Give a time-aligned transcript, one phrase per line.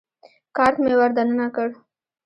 [0.55, 1.69] کارت مې ور دننه کړ.